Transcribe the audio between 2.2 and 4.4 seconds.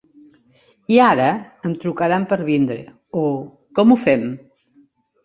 per vindre, o com ho fem?